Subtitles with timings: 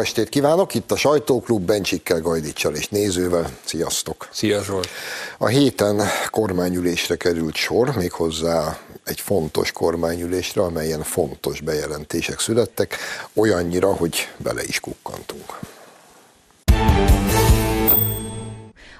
[0.00, 0.74] estét kívánok!
[0.74, 3.50] Itt a Sajtóklub Bencsikkel, Gajdicsal és nézővel.
[3.64, 4.28] Sziasztok!
[4.32, 4.88] Szia Zsolt!
[5.38, 12.96] A héten kormányülésre került sor, méghozzá egy fontos kormányülésre, amelyen fontos bejelentések születtek,
[13.34, 15.58] olyannyira, hogy bele is kukkantunk.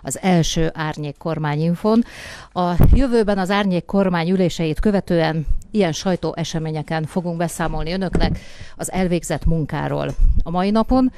[0.03, 2.05] Az első árnyék kormányinfon.
[2.53, 8.39] A jövőben az árnyék kormány üléseit követően ilyen sajtó eseményeken fogunk beszámolni önöknek
[8.77, 10.15] az elvégzett munkáról.
[10.43, 11.13] A mai napon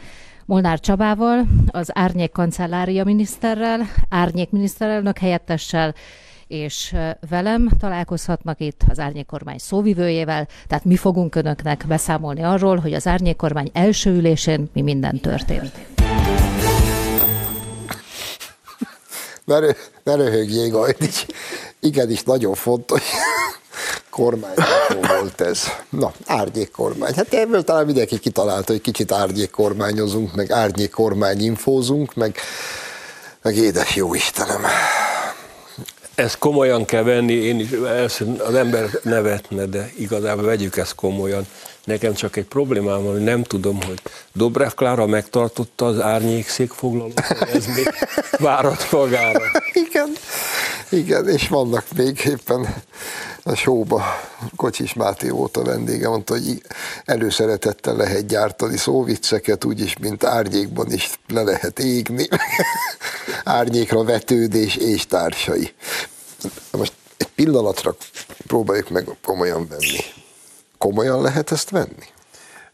[0.45, 5.95] Molnár Csabával, az árnyék kancellária miniszterrel, árnyék miniszterelnök helyettessel,
[6.47, 6.97] és
[7.29, 13.71] velem találkozhatnak itt az árnyékkormány szóvivőjével, tehát mi fogunk önöknek beszámolni arról, hogy az árnyékkormány
[13.73, 16.02] első ülésén mi minden történt.
[19.45, 19.71] Ne, rö,
[20.03, 21.25] ne röhögjél, Gajdics.
[21.81, 23.03] Igenis, nagyon fontos
[24.13, 24.55] kormány
[25.09, 25.63] volt ez.
[25.91, 27.15] Na, árnyék kormány.
[27.15, 32.37] Hát ebből talán mindenki kitalálta, hogy kicsit árnyék kormányozunk, meg árnyék kormány infózunk, meg,
[33.43, 34.63] meg édes jó Istenem.
[36.15, 37.69] Ezt komolyan kell venni, én is,
[38.39, 41.47] az ember nevetne, de igazából vegyük ezt komolyan.
[41.85, 44.01] Nekem csak egy problémám van, hogy nem tudom, hogy
[44.33, 47.21] Dobrev Klára megtartotta az árnyék székfoglalót,
[47.53, 47.89] ez még
[48.39, 49.43] várat magára.
[49.73, 50.13] Igen,
[50.89, 52.75] igen, és vannak még éppen
[53.43, 54.03] a showba
[54.57, 56.63] Kocsis Máté volt a vendége, mondta, hogy
[57.05, 62.29] előszeretettel lehet gyártani szóvicceket, úgyis, mint árnyékban is le lehet égni,
[63.45, 65.75] árnyékra vetődés és társai.
[66.71, 67.97] Most egy pillanatra
[68.47, 70.21] próbáljuk meg komolyan venni
[70.83, 72.07] komolyan lehet ezt venni?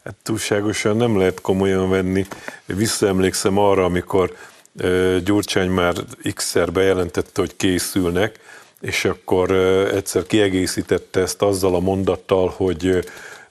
[0.03, 2.27] Hát túlságosan nem lehet komolyan venni.
[2.65, 4.35] Visszaemlékszem arra, amikor
[5.23, 5.95] Gyurcsány már
[6.33, 8.39] x-szer bejelentette, hogy készülnek,
[8.81, 9.51] és akkor
[9.93, 13.05] egyszer kiegészítette ezt azzal a mondattal, hogy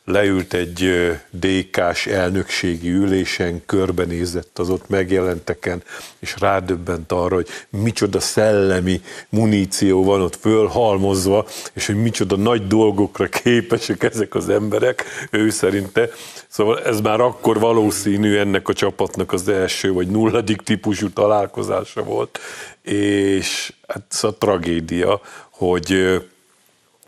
[0.08, 0.90] leült egy
[1.30, 5.82] DK-s elnökségi ülésen, körbenézett az ott megjelenteken,
[6.18, 13.26] és rádöbbent arra, hogy micsoda szellemi muníció van ott fölhalmozva, és hogy micsoda nagy dolgokra
[13.28, 16.08] képesek ezek az emberek, ő szerinte.
[16.48, 22.38] Szóval ez már akkor valószínű ennek a csapatnak az első vagy nulladik típusú találkozása volt,
[22.82, 25.20] és hát ez a tragédia,
[25.50, 26.18] hogy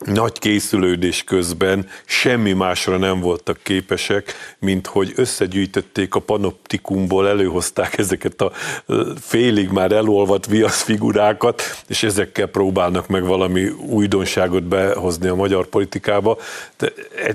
[0.04, 8.40] nagy készülődés közben semmi másra nem voltak képesek, mint hogy összegyűjtötték a panoptikumból, előhozták ezeket
[8.40, 8.52] a
[9.20, 16.38] félig már elolvadt viaszfigurákat, és ezekkel próbálnak meg valami újdonságot behozni a magyar politikába.
[16.78, 16.92] De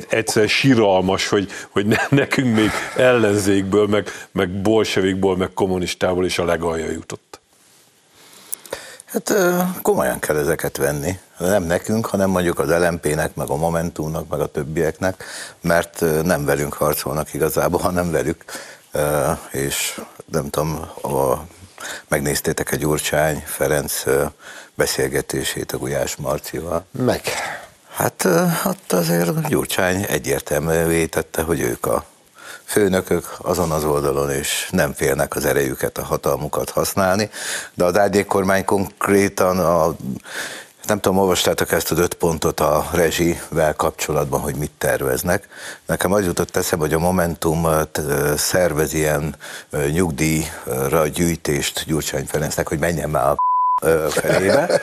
[0.10, 6.92] egyszer síralmas, hogy, hogy nekünk még ellenzékből, meg, meg bolsevikból, meg kommunistából is a legalja
[6.92, 7.40] jutott.
[9.16, 9.34] Hát
[9.82, 11.20] komolyan kell ezeket venni.
[11.38, 15.24] Nem nekünk, hanem mondjuk az LMP-nek, meg a Momentumnak, meg a többieknek,
[15.62, 18.44] mert nem velünk harcolnak igazából, hanem velük.
[19.52, 21.46] És nem tudom, a,
[22.08, 24.04] megnéztétek a Gyurcsány Ferenc
[24.74, 26.86] beszélgetését a Gulyás Marcival?
[26.92, 27.22] Meg.
[27.92, 28.28] Hát
[28.66, 32.06] ott azért Gyurcsány egyértelművé tette, hogy ők a
[32.66, 37.30] főnökök azon az oldalon, és nem félnek az erejüket, a hatalmukat használni,
[37.74, 39.96] de a árnyék kormány konkrétan a
[40.88, 45.48] nem tudom, olvastátok ezt az öt pontot a rezsivel kapcsolatban, hogy mit terveznek.
[45.86, 47.68] Nekem az jutott eszem, hogy a Momentum
[48.38, 49.36] szervez ilyen
[49.92, 53.36] nyugdíjra gyűjtést Gyurcsány Ferencnek, hogy menjen már a
[54.10, 54.82] felébe.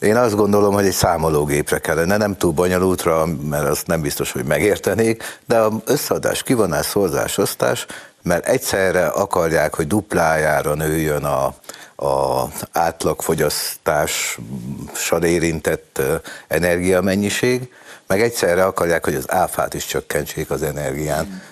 [0.00, 4.44] Én azt gondolom, hogy egy számológépre kellene, nem túl bonyolultra, mert azt nem biztos, hogy
[4.44, 7.86] megértenék, de a összeadás, kivonás, szorzás, osztás,
[8.22, 11.54] mert egyszerre akarják, hogy duplájára nőjön a,
[12.06, 16.02] a átlagfogyasztással érintett
[16.48, 17.72] energiamennyiség,
[18.06, 21.42] meg egyszerre akarják, hogy az áfát is csökkentsék az energián.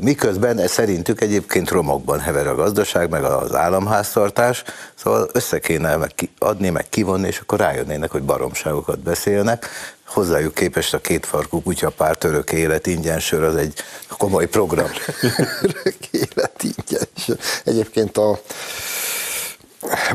[0.00, 4.64] Miközben ez szerintük egyébként romokban hever a gazdaság, meg az államháztartás,
[4.94, 9.66] szóval össze kéne meg adni, meg kivonni, és akkor rájönnének, hogy baromságokat beszélnek.
[10.06, 13.74] Hozzájuk képest a kétfarkú kutyapárt örök élet ingyen sör az egy
[14.08, 14.90] komoly program.
[15.62, 17.38] örök élet ingyen sör.
[17.64, 18.40] Egyébként a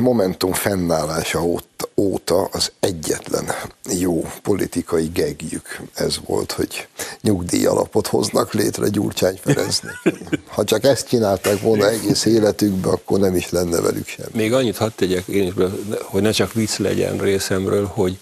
[0.00, 1.40] Momentum fennállása
[1.94, 3.52] óta az egyetlen
[3.98, 6.88] jó politikai gegjük ez volt, hogy
[7.20, 9.94] nyugdíjalapot hoznak létre Gyurcsány Ferencnek.
[10.46, 14.28] Ha csak ezt csinálták volna egész életükben, akkor nem is lenne velük semmi.
[14.32, 15.52] Még annyit hadd tegyek én is,
[16.02, 18.18] hogy ne csak vicc legyen részemről, hogy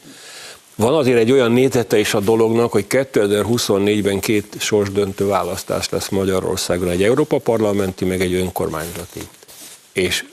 [0.74, 6.88] van azért egy olyan nézete is a dolognak, hogy 2024-ben két sorsdöntő választás lesz Magyarországon,
[6.88, 9.20] egy Európa parlamenti, meg egy önkormányzati.
[9.92, 10.24] És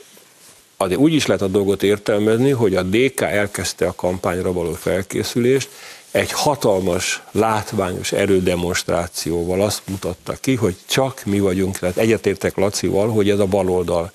[0.80, 5.68] azért úgy is lehet a dolgot értelmezni, hogy a DK elkezdte a kampányra való felkészülést,
[6.10, 13.30] egy hatalmas, látványos erődemonstrációval azt mutatta ki, hogy csak mi vagyunk, tehát egyetértek Lacival, hogy
[13.30, 14.12] ez a baloldal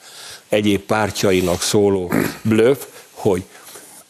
[0.50, 2.12] egyéb pártjainak szóló
[2.42, 2.82] blöff,
[3.12, 3.44] hogy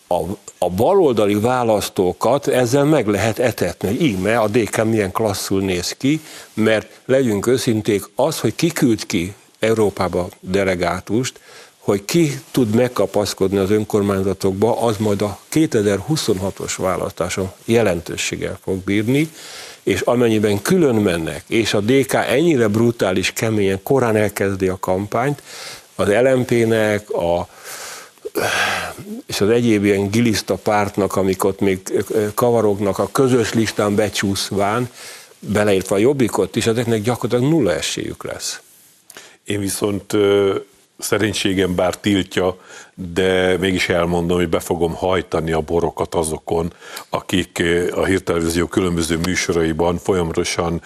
[0.08, 0.22] a,
[0.58, 6.22] a baloldali választókat ezzel meg lehet etetni, hogy íme a DK milyen klasszul néz ki,
[6.54, 11.40] mert legyünk őszinték, az, hogy kiküld ki Európába delegátust,
[11.84, 19.30] hogy ki tud megkapaszkodni az önkormányzatokba, az majd a 2026-os választáson jelentőséggel fog bírni,
[19.84, 25.44] és amennyiben külön mennek, és a DK ennyire brutális, keményen, korán elkezdi a kampányt,
[25.96, 27.48] az LMP-nek, a,
[29.26, 32.04] és az egyéb ilyen giliszta pártnak, amik ott még
[32.34, 34.90] kavarognak a közös listán becsúszván,
[35.40, 38.60] beleértve a jobbikot is, ezeknek gyakorlatilag nulla esélyük lesz.
[39.44, 40.14] Én viszont
[41.04, 42.58] szerénységem bár tiltja,
[42.96, 46.74] de mégis elmondom, hogy be fogom hajtani a borokat azokon,
[47.10, 47.64] akik
[47.96, 50.82] a hírtelevízió különböző műsoraiban folyamatosan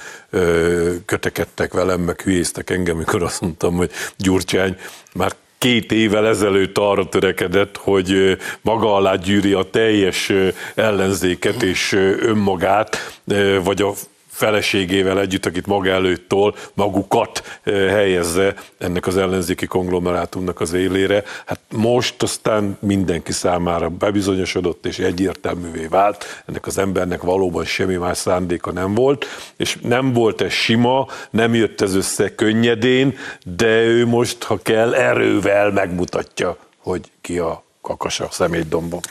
[1.05, 4.77] kötekedtek velem, meg hülyéztek engem, mikor azt mondtam, hogy Gyurcsány
[5.13, 10.31] már két évvel ezelőtt arra törekedett, hogy maga alá gyűri a teljes
[10.75, 13.19] ellenzéket és önmagát,
[13.63, 13.93] vagy a
[14.37, 21.23] feleségével együtt, akit maga előttól magukat eh, helyezze ennek az ellenzéki konglomerátumnak az élére.
[21.45, 28.17] Hát most aztán mindenki számára bebizonyosodott és egyértelművé vált, ennek az embernek valóban semmi más
[28.17, 29.25] szándéka nem volt,
[29.55, 33.17] és nem volt ez sima, nem jött ez össze könnyedén,
[33.55, 39.01] de ő most, ha kell, erővel megmutatja, hogy ki a kakasa szemétdombon.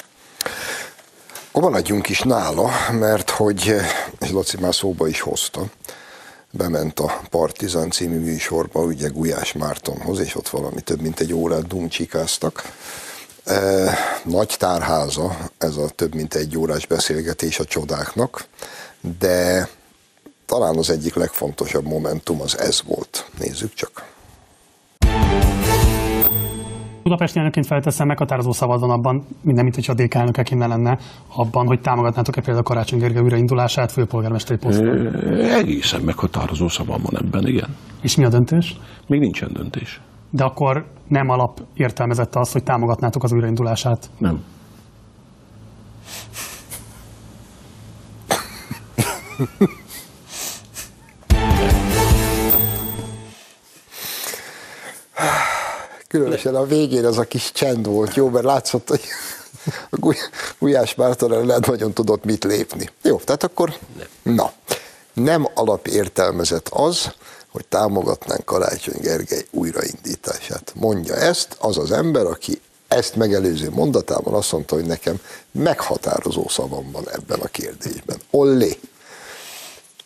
[1.61, 3.75] Maradjunk is nála, mert hogy,
[4.21, 5.65] és Laci már szóba is hozta,
[6.51, 11.67] bement a Partizán című műsorba, ugye Gulyás Mártonhoz, és ott valami több mint egy órát
[11.67, 12.73] dumcsikáztak.
[13.45, 13.93] E,
[14.25, 18.45] nagy tárháza ez a több mint egy órás beszélgetés a csodáknak,
[19.19, 19.69] de
[20.47, 23.31] talán az egyik legfontosabb momentum az ez volt.
[23.39, 24.05] Nézzük csak.
[27.07, 30.99] Budapesti elnökként felteszem, meghatározó szavazon abban, minden, mint hogyha a DK elnöke innen lenne,
[31.37, 35.17] abban, hogy támogatnátok-e például Karácsony Gergely újraindulását főpolgármesteri poszton?
[35.41, 37.77] Egészen meghatározó szavam van ebben, igen.
[38.01, 38.77] És mi a döntés?
[39.07, 40.01] Még nincsen döntés.
[40.31, 44.11] De akkor nem alap értelmezette az, hogy támogatnátok az újraindulását?
[44.19, 44.45] Nem.
[56.17, 59.01] Különösen a végén az a kis csend volt, jó, mert látszott, hogy
[59.91, 60.15] a
[60.59, 62.91] Gulyás Márton lehet nagyon tudott mit lépni.
[63.03, 64.35] Jó, tehát akkor nem.
[64.35, 64.53] na,
[65.13, 67.13] nem alapértelmezett az,
[67.49, 70.73] hogy támogatnánk Karácsony Gergely újraindítását.
[70.75, 75.21] Mondja ezt az az ember, aki ezt megelőző mondatában azt mondta, hogy nekem
[75.51, 78.21] meghatározó szavam van ebben a kérdésben.
[78.31, 78.79] Ollé!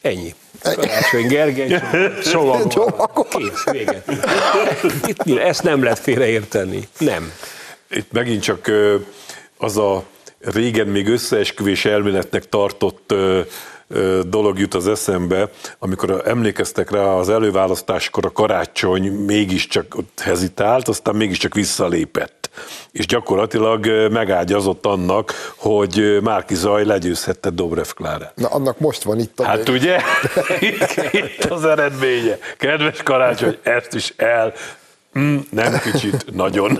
[0.00, 0.35] Ennyi.
[0.62, 1.81] Karácsony Gergely
[2.23, 3.26] csomagol.
[3.29, 4.02] Kész, vége.
[5.06, 6.88] Itt, ezt nem lehet félreérteni.
[6.99, 7.32] Nem.
[7.91, 8.71] Itt megint csak
[9.57, 10.04] az a
[10.40, 13.14] régen még összeesküvés elméletnek tartott
[14.26, 21.16] dolog jut az eszembe, amikor emlékeztek rá az előválasztáskor a karácsony mégiscsak ott hezitált, aztán
[21.16, 22.39] mégiscsak visszalépett.
[22.92, 28.33] És gyakorlatilag megágyazott annak, hogy Márki Zaj legyőzhette Dobrev Klára.
[28.35, 29.76] Na annak most van itt a Hát még.
[29.76, 30.00] ugye?
[31.11, 32.38] itt az eredménye.
[32.59, 34.52] Kedves karácsony, ezt is el.
[35.19, 36.78] Mm, nem kicsit, nagyon.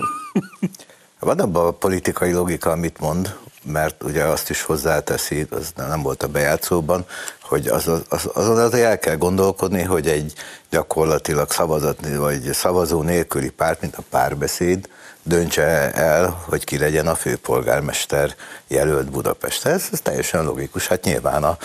[1.19, 6.23] Van abban a politikai logika, amit mond, mert ugye azt is hozzáteszi, az nem volt
[6.23, 7.05] a bejátszóban,
[7.41, 10.33] hogy az, az, azon azért el kell gondolkodni, hogy egy
[10.69, 14.89] gyakorlatilag szavazatni, vagy szavazó nélküli párt, mint a párbeszéd,
[15.23, 18.35] döntse el, hogy ki legyen a főpolgármester
[18.67, 19.73] jelölt Budapesten.
[19.73, 21.57] Ez, ez teljesen logikus, hát nyilván a,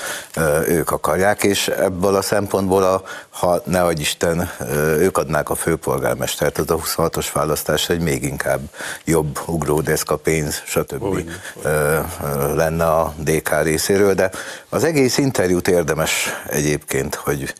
[0.68, 4.50] ők akarják, és ebből a szempontból, a, ha nehogy Isten
[4.98, 8.60] ők adnák a főpolgármestert, az a 26-os választás egy még inkább
[9.04, 11.02] jobb ugródeszka pénz, stb.
[11.02, 12.10] Olyan,
[12.54, 14.30] lenne a DK részéről, de
[14.68, 17.54] az egész interjút érdemes egyébként, hogy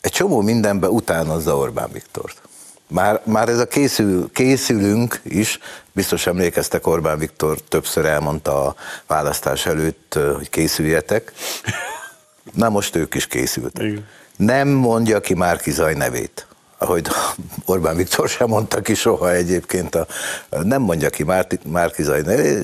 [0.00, 2.40] egy csomó mindenbe utánozza Orbán Viktort.
[2.88, 5.58] Már, már ez a készül, készülünk is,
[5.92, 8.74] biztos emlékeztek, Orbán Viktor többször elmondta a
[9.06, 11.32] választás előtt, hogy készüljetek.
[12.52, 13.84] Na most ők is készültek.
[13.84, 14.06] Igen.
[14.36, 16.46] Nem mondja ki Márki Zaj nevét
[16.78, 17.06] ahogy
[17.64, 20.06] Orbán Viktor sem mondta ki soha egyébként, a,
[20.62, 21.24] nem mondja ki
[21.64, 22.22] Márki Zaj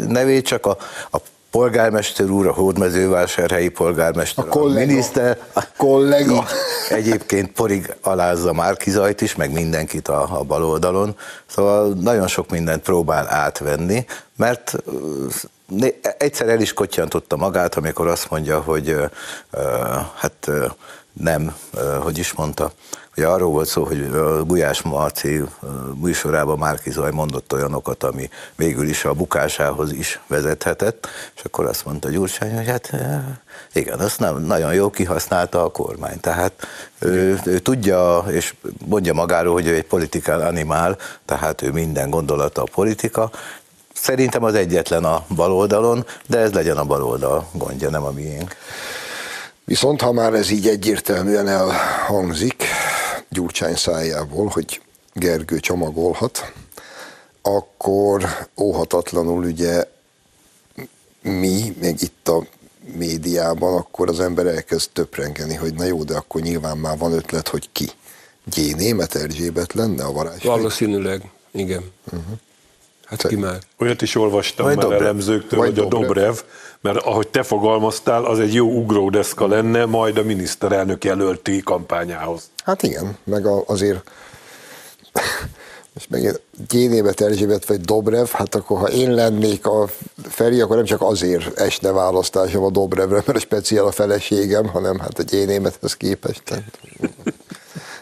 [0.09, 0.76] nevét, csak a,
[1.11, 1.19] a
[1.52, 4.87] polgármester úr, a hódmezővásárhelyi polgármester, A kollega.
[4.87, 6.44] miniszter, A kollega.
[6.88, 11.16] egyébként porig alázza Márkizajt is, meg mindenkit a, a bal oldalon,
[11.47, 14.04] szóval nagyon sok mindent próbál átvenni,
[14.37, 14.76] mert
[16.18, 18.97] egyszer el is kottyantotta magát, amikor azt mondja, hogy
[20.14, 20.50] hát
[21.12, 21.56] nem,
[22.02, 22.73] hogy is mondta,
[23.16, 24.11] Ugye arról volt szó, hogy
[24.47, 25.42] Gulyás Marci
[25.95, 31.85] műsorában Márki Zaj mondott olyanokat, ami végül is a bukásához is vezethetett, és akkor azt
[31.85, 32.92] mondta Gyurcsány, hogy hát
[33.73, 36.21] igen, azt nem, nagyon jó kihasználta a kormány.
[36.21, 36.52] Tehát
[36.99, 38.54] ő, ő tudja, és
[38.87, 43.31] mondja magáról, hogy ő egy politikál animál, tehát ő minden gondolata a politika,
[43.95, 48.57] Szerintem az egyetlen a baloldalon, de ez legyen a baloldal gondja, nem a miénk.
[49.64, 52.64] Viszont ha már ez így egyértelműen elhangzik
[53.32, 54.80] Gyurcsány szájából, hogy
[55.14, 56.52] Gergő csomagolhat,
[57.42, 58.24] akkor
[58.60, 59.84] óhatatlanul ugye
[61.22, 62.46] mi, meg itt a
[62.96, 67.48] médiában, akkor az ember elkezd töprengeni, hogy na jó, de akkor nyilván már van ötlet,
[67.48, 67.90] hogy ki.
[68.44, 68.76] G.
[68.76, 70.42] Német Erzsébet lenne a varázs.
[70.42, 71.92] Valószínűleg, igen.
[72.04, 72.38] Uh-huh.
[73.04, 73.58] Hát ki már?
[73.78, 75.02] Olyat is olvastam Vagy már Dobrev.
[75.02, 76.34] elemzőktől, Vagy hogy a Dobrev.
[76.82, 82.50] Mert ahogy te fogalmaztál, az egy jó ugródeszka lenne majd a miniszterelnök jelölti kampányához.
[82.64, 84.10] Hát igen, meg a, azért
[85.94, 89.88] most megint Génébet Erzsébet vagy Dobrev, hát akkor ha én lennék a
[90.22, 94.98] Feri, akkor nem csak azért esne választásom a Dobrevre, mert a speciál a feleségem, hanem
[94.98, 96.42] hát a Génémethez képest.
[96.44, 96.78] Tehát...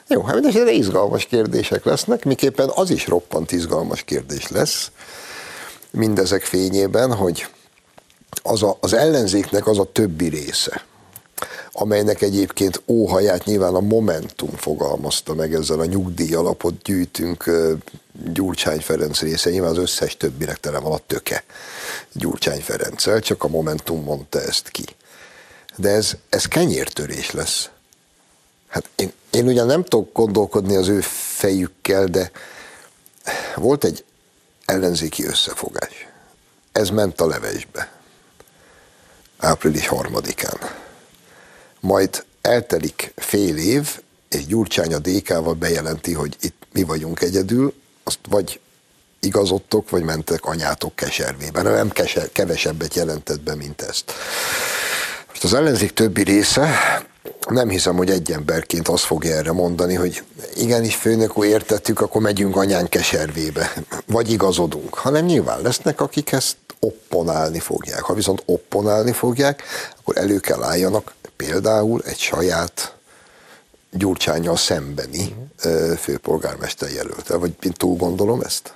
[0.09, 4.91] Jó, hát mindesetre izgalmas kérdések lesznek, miképpen az is roppant izgalmas kérdés lesz,
[5.91, 7.47] mindezek fényében, hogy
[8.43, 10.85] az, a, az ellenzéknek az a többi része,
[11.73, 17.51] amelynek egyébként óhaját nyilván a Momentum fogalmazta meg ezzel a nyugdíj alapot gyűjtünk
[18.33, 21.45] Gyurcsány Ferenc része, nyilván az összes többinek tele van a töke
[22.13, 24.85] Gyurcsány Ferenccel, csak a Momentum mondta ezt ki.
[25.77, 27.69] De ez, ez kenyértörés lesz.
[28.69, 32.31] Hát én, én ugyan nem tudok gondolkodni az ő fejükkel, de
[33.55, 34.05] volt egy
[34.65, 36.09] ellenzéki összefogás.
[36.73, 38.00] Ez ment a levesbe.
[39.41, 40.59] Április harmadikán.
[41.81, 48.19] Majd eltelik fél év, és Gyurcsány a DK-val bejelenti, hogy itt mi vagyunk egyedül, azt
[48.29, 48.61] vagy
[49.21, 51.65] igazodtok, vagy mentek anyátok keservében.
[51.65, 54.13] Nem keser, kevesebbet jelentett be, mint ezt.
[55.29, 56.69] Most az ellenzék többi része,
[57.49, 60.23] nem hiszem, hogy egy emberként azt fogja erre mondani, hogy
[60.55, 63.73] igenis főnök úr értettük, akkor megyünk anyán keservébe,
[64.07, 68.01] vagy igazodunk, hanem nyilván lesznek, akik ezt opponálni fogják.
[68.01, 69.63] Ha viszont opponálni fogják,
[69.99, 72.95] akkor elő kell álljanak például egy saját
[73.93, 78.73] Gyurcsányjal szembeni ö, főpolgármester jelöltel, vagy én túl gondolom ezt?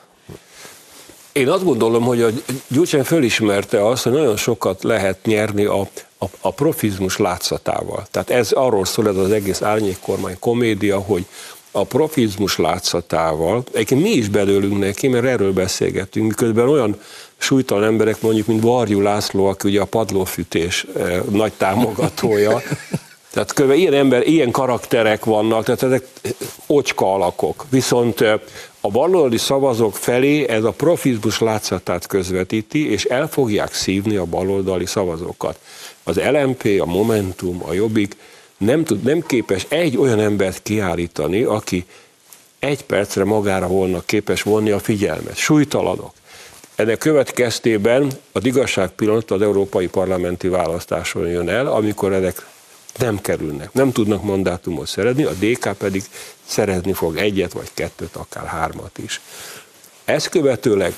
[1.32, 2.28] Én azt gondolom, hogy a
[2.68, 5.80] Gyurcsány fölismerte azt, hogy nagyon sokat lehet nyerni a,
[6.18, 8.06] a, a profizmus látszatával.
[8.10, 11.26] Tehát ez arról szól ez az egész árnyékkormány komédia, hogy
[11.70, 17.00] a profizmus látszatával, egyébként mi is belőlünk neki, mert erről beszélgetünk, miközben olyan
[17.36, 22.62] súlytalan emberek mondjuk, mint Varjú László, aki ugye a padlófűtés eh, nagy támogatója,
[23.32, 23.70] tehát kb.
[23.70, 26.06] ilyen ember, ilyen karakterek vannak, tehát ezek
[26.66, 27.64] ocska alakok.
[27.70, 28.40] Viszont eh,
[28.80, 34.86] a baloldali szavazók felé ez a profizmus látszatát közvetíti, és el fogják szívni a baloldali
[34.86, 35.58] szavazókat.
[36.02, 38.16] Az LMP, a Momentum, a Jobbik
[38.56, 41.84] nem, tud, nem képes egy olyan embert kiállítani, aki
[42.58, 45.36] egy percre magára volna képes vonni a figyelmet.
[45.36, 46.12] Súlytalanok.
[46.74, 52.46] Ennek következtében az igazság pillanat az európai parlamenti választáson jön el, amikor ezek
[52.98, 56.02] nem kerülnek, nem tudnak mandátumot szerezni, a DK pedig
[56.46, 59.20] szerezni fog egyet, vagy kettőt, akár hármat is.
[60.04, 60.94] Ezt követőleg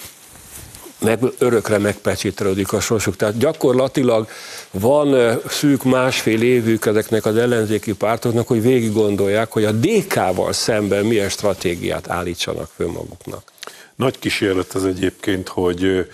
[0.99, 3.16] meg örökre megpecsételődik a sorsuk.
[3.16, 4.28] Tehát gyakorlatilag
[4.71, 11.04] van szűk másfél évük ezeknek az ellenzéki pártoknak, hogy végig gondolják, hogy a DK-val szemben
[11.04, 13.52] milyen stratégiát állítsanak föl maguknak.
[13.97, 16.07] Nagy kísérlet ez egyébként, hogy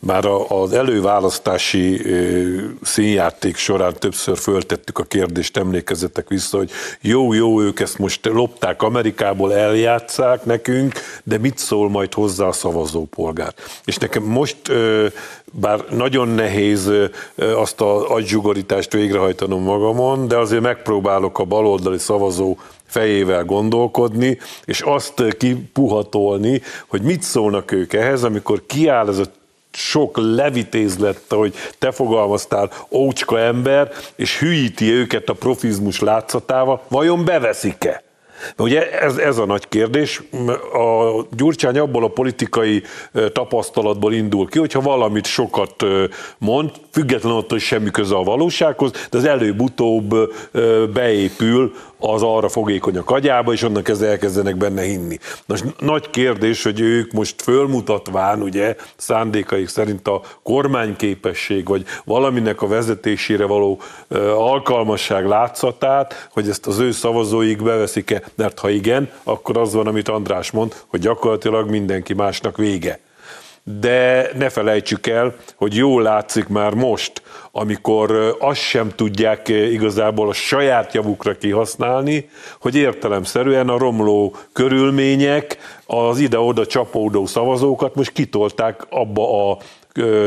[0.00, 2.02] már az előválasztási
[2.82, 6.70] színjáték során többször föltettük a kérdést, emlékezetek vissza, hogy
[7.00, 10.92] jó, jó, ők ezt most lopták Amerikából, eljátszák nekünk,
[11.24, 13.54] de mit szól majd hozzá a szavazópolgár?
[13.84, 14.56] És nekem most,
[15.52, 16.90] bár nagyon nehéz
[17.36, 22.56] azt a agyzsugorítást végrehajtanom magamon, de azért megpróbálok a baloldali szavazó
[22.92, 29.24] fejével gondolkodni, és azt kipuhatolni, hogy mit szólnak ők ehhez, amikor kiáll ez a
[29.72, 38.02] sok levitézlett, hogy te fogalmaztál, ócska ember, és hülyíti őket a profizmus látszatával, vajon beveszik-e?
[38.58, 40.22] Ugye ez, ez a nagy kérdés.
[40.72, 42.82] A Gyurcsány abból a politikai
[43.32, 45.84] tapasztalatból indul ki, hogyha valamit sokat
[46.38, 50.14] mond, függetlenül attól, hogy semmi köze a valósághoz, de az előbb-utóbb
[50.92, 55.18] beépül az arra fogékonyak agyába, és onnan kezdve elkezdenek benne hinni.
[55.46, 62.66] Most nagy kérdés, hogy ők most fölmutatván, ugye, szándékaik szerint a kormányképesség, vagy valaminek a
[62.66, 63.80] vezetésére való
[64.36, 70.08] alkalmasság látszatát, hogy ezt az ő szavazóik beveszik-e, mert ha igen, akkor az van, amit
[70.08, 73.00] András mond, hogy gyakorlatilag mindenki másnak vége
[73.64, 80.32] de ne felejtsük el, hogy jól látszik már most, amikor azt sem tudják igazából a
[80.32, 82.28] saját javukra kihasználni,
[82.60, 89.58] hogy értelemszerűen a romló körülmények az ide-oda csapódó szavazókat most kitolták abba a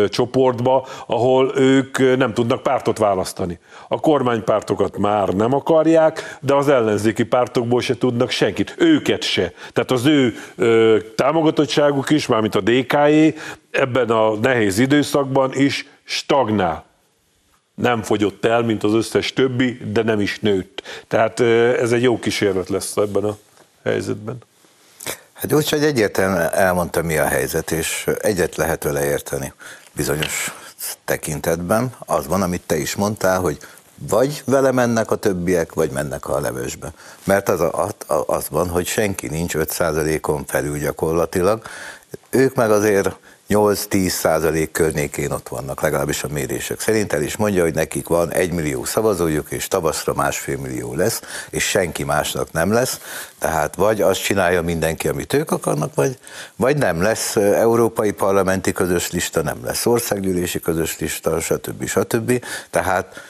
[0.09, 3.59] csoportba, ahol ők nem tudnak pártot választani.
[3.87, 9.53] A kormánypártokat már nem akarják, de az ellenzéki pártokból se tudnak senkit, őket se.
[9.73, 13.35] Tehát az ő ö, támogatottságuk is, mármint a DK-é,
[13.71, 16.85] ebben a nehéz időszakban is stagnál.
[17.75, 20.81] Nem fogyott el, mint az összes többi, de nem is nőtt.
[21.07, 21.39] Tehát
[21.79, 23.37] ez egy jó kísérlet lesz ebben a
[23.83, 24.37] helyzetben.
[25.35, 29.53] Hát úgy, hogy egyértelműen elmondta, mi a helyzet, és egyet lehet vele érteni
[29.91, 30.53] bizonyos
[31.05, 31.95] tekintetben.
[31.99, 33.57] Az van, amit te is mondtál, hogy
[33.97, 36.93] vagy vele mennek a többiek, vagy mennek a levősbe.
[37.23, 37.89] Mert az, a,
[38.25, 41.61] az van, hogy senki nincs 5%-on felül gyakorlatilag.
[42.29, 43.15] Ők meg azért
[43.49, 47.13] 8-10 százalék környékén ott vannak, legalábbis a mérések szerint.
[47.13, 51.63] El is mondja, hogy nekik van egy millió szavazójuk, és tavaszra másfél millió lesz, és
[51.63, 52.99] senki másnak nem lesz.
[53.39, 56.17] Tehát vagy azt csinálja mindenki, amit ők akarnak, vagy,
[56.55, 61.87] vagy nem lesz európai parlamenti közös lista, nem lesz országgyűlési közös lista, stb.
[61.87, 62.45] stb.
[62.69, 63.21] Tehát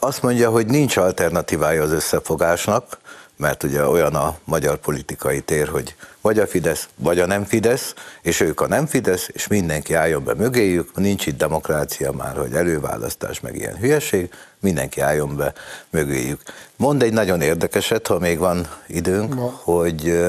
[0.00, 2.98] azt mondja, hogy nincs alternatívája az összefogásnak,
[3.40, 7.94] mert ugye olyan a magyar politikai tér, hogy vagy a Fidesz, vagy a nem Fidesz,
[8.22, 12.52] és ők a nem Fidesz, és mindenki álljon be mögéjük, nincs itt demokrácia már, hogy
[12.52, 15.52] előválasztás, meg ilyen hülyeség, mindenki álljon be
[15.90, 16.40] mögéjük.
[16.76, 19.60] Mond egy nagyon érdekeset, ha még van időnk, Ma.
[19.62, 20.26] hogy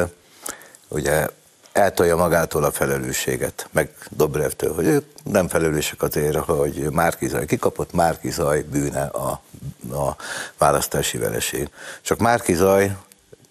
[0.87, 1.27] ugye
[1.73, 8.61] eltolja magától a felelősséget, meg Dobrevtől, hogy ők nem felelősek azért, hogy Márkizaj kikapott, Márkizaj
[8.61, 9.41] bűne a,
[9.91, 10.15] a
[10.57, 11.69] választási vereség.
[12.01, 12.95] Csak Márkizaj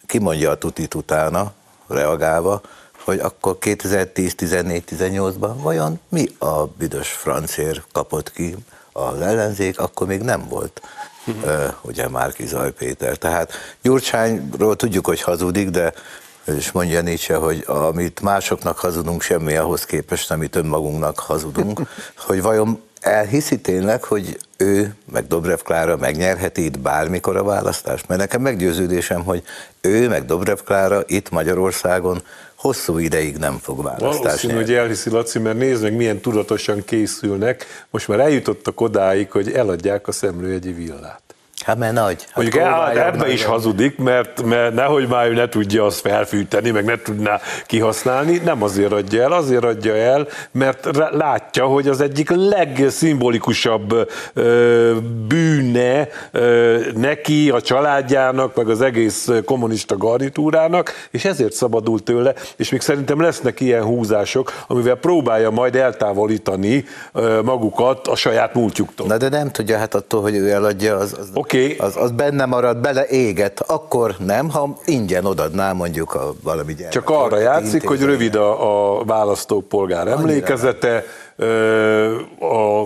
[0.06, 1.52] kimondja a tutit utána,
[1.88, 2.60] reagálva,
[3.04, 8.56] hogy akkor 2010-14-18-ban vajon mi a büdös francér kapott ki
[8.92, 10.80] az ellenzék, akkor még nem volt
[11.26, 13.16] uh, ugye Márki Zaj Péter.
[13.16, 13.52] Tehát
[13.82, 15.92] Gyurcsányról tudjuk, hogy hazudik, de
[16.44, 21.80] és mondja Nietzsche, hogy amit másoknak hazudunk, semmi ahhoz képest, amit önmagunknak hazudunk,
[22.26, 28.08] hogy vajon elhiszi tényleg, hogy ő, meg Dobrev Klára megnyerheti itt bármikor a választást?
[28.08, 29.42] Mert nekem meggyőződésem, hogy
[29.80, 32.22] ő, meg Dobrev Klára itt Magyarországon
[32.54, 34.68] hosszú ideig nem fog választást Valószínű, nyerni.
[34.68, 37.66] hogy elhiszi Laci, mert nézd meg, milyen tudatosan készülnek.
[37.90, 41.29] Most már eljutottak odáig, hogy eladják a szemlőegyi villát.
[41.62, 42.22] Hát mert nagy.
[42.26, 46.70] Hát Mondjuk el, ebbe is hazudik, mert, mert nehogy már ő ne tudja azt felfűteni,
[46.70, 52.00] meg ne tudná kihasználni, nem azért adja el, azért adja el, mert látja, hogy az
[52.00, 54.96] egyik legszimbolikusabb ö,
[55.28, 62.70] bűne ö, neki, a családjának, meg az egész kommunista garnitúrának, és ezért szabadult tőle, és
[62.70, 69.06] még szerintem lesznek ilyen húzások, amivel próbálja majd eltávolítani ö, magukat a saját múltjuktól.
[69.06, 71.76] Na de nem tudja, hát attól, hogy ő eladja, az, az okay okay.
[71.78, 76.92] az, az benne marad, bele éget, akkor nem, ha ingyen odadná mondjuk a valami gyermek.
[76.92, 81.04] Csak arra játszik, hogy rövid a, a választópolgár emlékezete,
[82.40, 82.84] a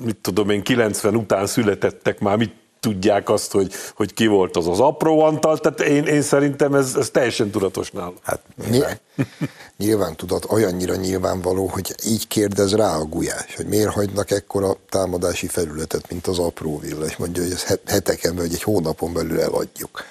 [0.00, 2.52] mit tudom én, 90 után születettek már mit
[2.84, 6.94] tudják azt, hogy, hogy ki volt az az apró Antal, tehát én, én szerintem ez,
[6.94, 8.14] ez teljesen tudatos nálam.
[8.22, 9.00] Hát nyilván,
[9.84, 15.46] nyilván tudat, olyannyira nyilvánvaló, hogy így kérdez rá a gulyás, hogy miért hagynak ekkora támadási
[15.46, 20.04] felületet, mint az apró villa, és mondja, hogy ez heteken vagy egy hónapon belül eladjuk.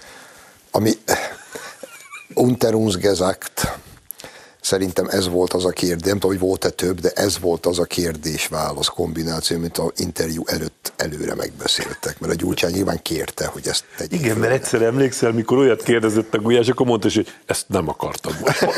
[0.71, 0.91] Ami
[2.33, 3.79] Unterungsgesagt,
[4.73, 7.79] Szerintem ez volt az a kérdés, nem tudom, hogy volt-e több, de ez volt az
[7.79, 13.67] a kérdés-válasz kombináció, mint a interjú előtt előre megbeszéltek, mert a Gyurcsány nyilván kérte, hogy
[13.67, 14.19] ezt tegyék.
[14.19, 18.33] Igen, mert egyszer emlékszel, mikor olyat kérdezett a Gulyás, akkor mondta, hogy ezt nem akartam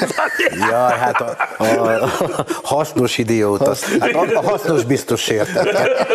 [0.70, 2.10] Ja, hát a, a, a
[2.64, 6.08] hasznos idiót, az, hát a, a hasznos biztos értette.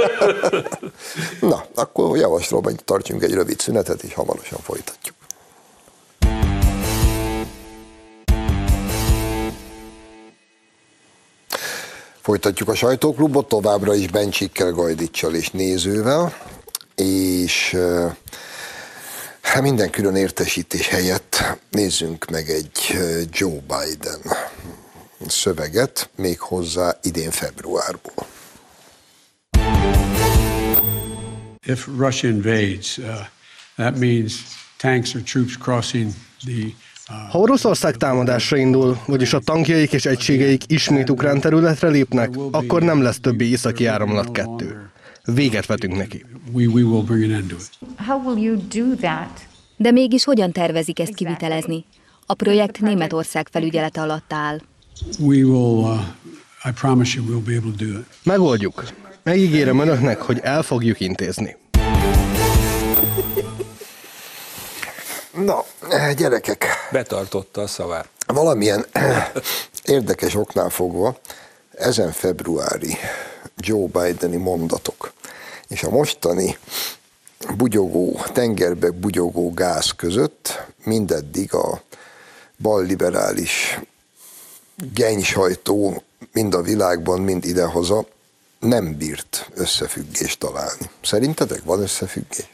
[1.41, 5.20] Na, akkor javaslom, hogy tartsunk egy rövid szünetet, és hamarosan folytatjuk.
[12.21, 16.35] Folytatjuk a sajtóklubot, továbbra is Bencsikkel, Gajdicsal és nézővel,
[16.95, 17.77] és
[19.51, 22.71] Hát minden külön értesítés helyett nézzünk meg egy
[23.31, 24.21] Joe Biden
[25.27, 28.27] szöveget, még hozzá idén februárból.
[31.67, 33.05] If Russia invades, uh,
[33.77, 34.33] that means
[34.77, 36.13] tanks or troops crossing
[36.45, 36.75] the
[37.31, 43.03] Ha Oroszország támadásra indul, vagyis a tankjaik és egységeik ismét ukrán területre lépnek, akkor nem
[43.03, 44.91] lesz többi északi áramlat kettő.
[45.25, 46.25] Véget vetünk neki.
[49.77, 51.85] De mégis hogyan tervezik ezt kivitelezni?
[52.27, 54.61] A projekt Németország felügyelete alatt áll.
[55.19, 55.99] Uh.
[58.23, 58.85] Megoldjuk.
[59.23, 61.57] Megígérem önöknek, hogy el fogjuk intézni.
[65.45, 65.65] Na,
[66.17, 68.09] gyerekek, Betartotta a szavát.
[68.27, 68.87] valamilyen
[69.85, 71.19] érdekes oknál fogva
[71.71, 72.97] ezen februári
[73.57, 75.13] Joe Bideni mondatok
[75.69, 76.59] és a mostani
[77.57, 81.83] bugyogó, tengerbe bugyogó gáz között mindeddig a
[82.59, 83.81] balliberális
[84.95, 88.07] genysajtó mind a világban, mind idehaza
[88.59, 90.91] nem bírt összefüggést találni.
[91.03, 92.51] Szerintetek van összefüggés?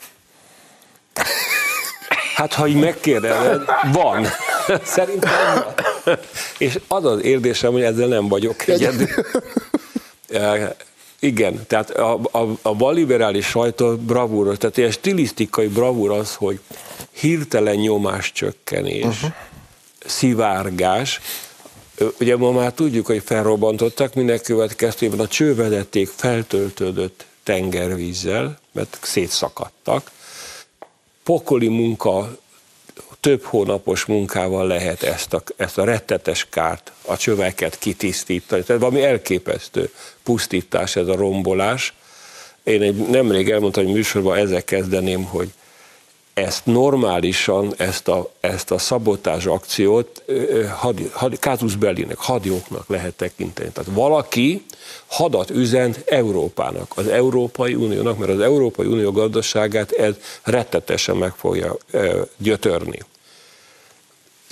[2.37, 4.27] Hát, ha így megkérdezed, van.
[4.85, 5.33] Szerintem
[6.05, 6.19] van.
[6.59, 9.09] És az az érzésem, hogy ezzel nem vagyok egyedül.
[10.29, 10.71] Eh,
[11.19, 16.61] Igen, tehát a, a, a balliberális sajtó bravúros, tehát ilyen stilisztikai bravúr az, hogy
[17.13, 19.31] hirtelen nyomás csökkenés, uh-huh.
[20.07, 21.21] szivárgás,
[21.97, 30.11] Ö, Ugye ma már tudjuk, hogy felrobbantottak, minek következtében a csővezeték feltöltődött tengervízzel, mert szétszakadtak.
[31.27, 32.39] Pokoli munka,
[33.21, 38.63] több hónapos munkával lehet ezt a, ezt a rettetes kárt, a csöveket kitisztítani.
[38.63, 41.95] Tehát valami elképesztő pusztítás ez a rombolás.
[42.63, 45.53] Én egy, nemrég elmondtam, hogy műsorban ezzel kezdeném, hogy
[46.37, 50.23] ezt normálisan, ezt a, ezt a szabotás akciót
[50.77, 53.71] hadi, hadi, Kázus Bellinek, hadioknak lehet tekinteni.
[53.71, 54.65] Tehát valaki
[55.07, 61.77] hadat üzent Európának, az Európai Uniónak, mert az Európai Unió gazdaságát ez rettetesen meg fogja
[62.37, 62.99] gyötörni.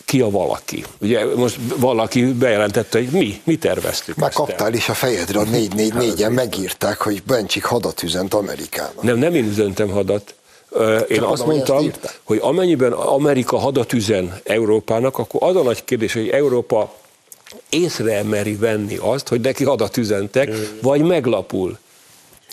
[0.05, 0.85] Ki a valaki?
[1.01, 4.17] Ugye most valaki bejelentette, hogy mi, mi terveztük.
[4.17, 4.45] Már el.
[4.45, 9.03] kaptál is a fejedre, a 444-en megírták, hogy Bencsik hadat üzent Amerikának.
[9.03, 10.35] Nem, nem én üzentem hadat.
[11.09, 11.91] Én Csak azt mondtam,
[12.23, 16.95] hogy amennyiben Amerika hadat üzen Európának, akkor az a nagy kérdés, hogy Európa
[17.69, 20.51] észre meri venni azt, hogy neki hadat üzentek,
[20.83, 21.79] vagy meglapul.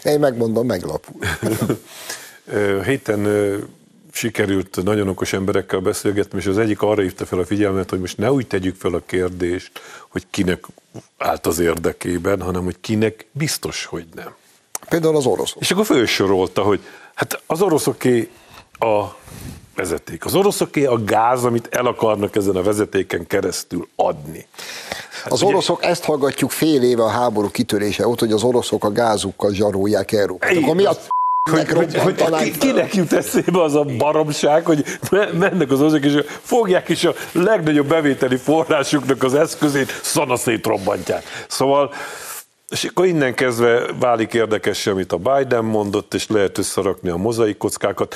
[0.03, 1.15] Én megmondom, meglapul.
[2.86, 3.27] Héten
[4.12, 8.17] sikerült nagyon okos emberekkel beszélgetni, és az egyik arra hívta fel a figyelmet, hogy most
[8.17, 9.71] ne úgy tegyük fel a kérdést,
[10.07, 10.65] hogy kinek
[11.17, 14.36] állt az érdekében, hanem hogy kinek biztos, hogy nem.
[14.89, 15.62] Például az oroszok.
[15.62, 16.79] És akkor felsorolta, hogy
[17.13, 18.30] hát az oroszoké
[18.80, 19.04] a
[19.76, 20.26] vezeték.
[20.26, 24.45] Az oroszoké a gáz, amit el akarnak ezen a vezetéken keresztül adni.
[25.24, 28.84] Hát Az ugye- oroszok, ezt hallgatjuk fél éve a háború kitörése óta, hogy az oroszok
[28.84, 30.52] a gázukkal zsarolják Európát.
[30.52, 30.95] Így Akkor mi a
[31.52, 36.04] hogy, hogy, hogy ki, kinek jut eszébe az a baromság, hogy me- mennek az oroszok,
[36.06, 41.24] és fogják is a legnagyobb bevételi forrásuknak az eszközét, szanaszét robbantják.
[41.47, 41.93] Szóval,
[42.71, 47.57] és akkor innen kezdve válik érdekes, amit a Biden mondott, és lehet összerakni a mozaik
[47.57, 48.15] kockákat.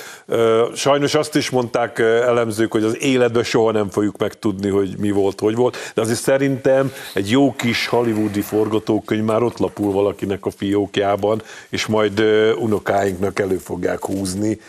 [0.76, 5.40] Sajnos azt is mondták elemzők, hogy az életben soha nem fogjuk megtudni, hogy mi volt,
[5.40, 10.52] hogy volt, de azért szerintem egy jó kis hollywoodi forgatókönyv már ott lapul valakinek a
[10.52, 12.20] fiókjában, és majd
[12.60, 14.60] unokáinknak elő fogják húzni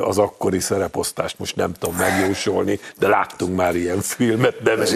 [0.00, 1.38] az akkori szereposztást.
[1.38, 4.92] Most nem tudom megjósolni, de láttunk már ilyen filmet, de ez,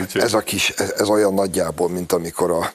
[0.00, 2.72] Úgyhogy- ez, a kis, ez, ez olyan nagyjából, mint amikor a,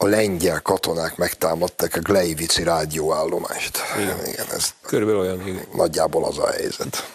[0.00, 3.78] a lengyel katonák megtámadták a Gleivici rádióállomást.
[3.96, 4.16] Igen.
[4.26, 5.46] Igen, ez Körülbelül olyan.
[5.46, 5.64] igen.
[5.74, 7.08] nagyjából az a helyzet.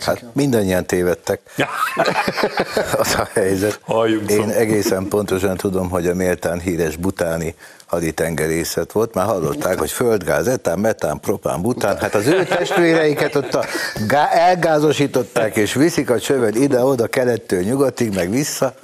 [0.00, 1.40] Hát mindannyian tévedtek.
[2.98, 3.78] Az a helyzet.
[3.82, 4.54] Halljunk Én szó.
[4.54, 7.54] egészen pontosan tudom, hogy a méltán híres butáni
[7.86, 9.14] haditengerészet volt.
[9.14, 11.98] Már hallották, hogy földgáz, etán, metán, propán, bután.
[11.98, 13.64] Hát az ő testvéreiket ott a
[14.06, 18.74] gá- elgázosították, és viszik a csövet ide-oda, kelettől nyugatig, meg vissza.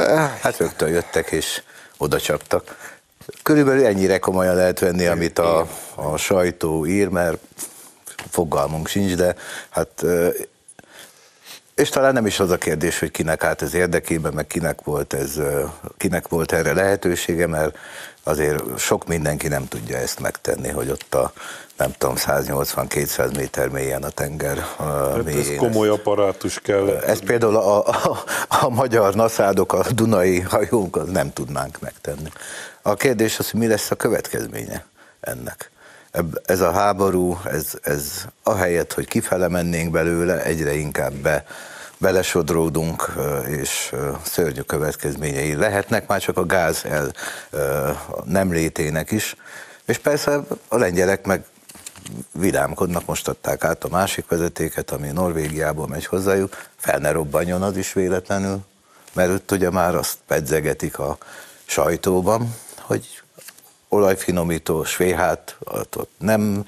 [0.40, 1.62] Hát rögtön jöttek, és
[1.98, 2.76] oda csaptak.
[3.42, 7.38] Körülbelül ennyire komolyan lehet venni, amit a, a sajtó ír, mert
[8.30, 9.34] fogalmunk sincs, de
[9.68, 10.04] hát
[11.74, 15.12] és talán nem is az a kérdés, hogy kinek állt ez érdekében, meg kinek volt,
[15.12, 15.40] ez,
[15.96, 17.78] kinek volt erre lehetősége, mert
[18.22, 21.32] azért sok mindenki nem tudja ezt megtenni, hogy ott a
[21.76, 26.88] nem tudom, 180-200 méter mélyen a tenger Hát ez komoly apparátus kell.
[26.88, 32.30] Ez például a, a, a magyar naszádok, a Dunai hajónk, az nem tudnánk megtenni.
[32.82, 34.84] A kérdés az, hogy mi lesz a következménye
[35.20, 35.70] ennek.
[36.44, 41.44] ez a háború, ez, ez ahelyett, hogy kifele mennénk belőle, egyre inkább be,
[41.98, 43.12] belesodródunk,
[43.46, 43.92] és
[44.24, 47.12] szörnyű következményei lehetnek, már csak a gáz el
[48.24, 49.36] nem létének is.
[49.84, 51.44] És persze a lengyelek meg
[52.32, 57.76] vidámkodnak, most adták át a másik vezetéket, ami Norvégiából megy hozzájuk, fel ne robbanjon az
[57.76, 58.58] is véletlenül,
[59.12, 61.18] mert ott ugye már azt pedzegetik a
[61.64, 62.54] sajtóban,
[62.88, 63.22] hogy
[63.88, 65.56] olajfinomító, svéhát,
[65.96, 66.66] ott nem